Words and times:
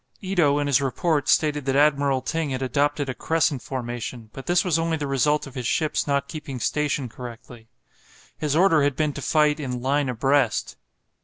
Ito 0.21 0.57
in 0.57 0.65
his 0.65 0.81
report 0.81 1.29
stated 1.29 1.65
that 1.65 1.75
Admiral 1.75 2.23
Ting 2.23 2.49
had 2.49 2.63
adopted 2.63 3.07
a 3.07 3.13
crescent 3.13 3.61
formation, 3.61 4.31
but 4.33 4.47
this 4.47 4.65
was 4.65 4.79
only 4.79 4.97
the 4.97 5.05
result 5.05 5.45
of 5.45 5.53
his 5.53 5.67
ships 5.67 6.07
not 6.07 6.27
keeping 6.27 6.59
station 6.59 7.07
correctly. 7.07 7.67
His 8.35 8.55
order 8.55 8.81
had 8.81 8.95
been 8.95 9.13
to 9.13 9.21
fight 9.21 9.59
in 9.59 9.79
"line 9.79 10.09
abreast." 10.09 10.75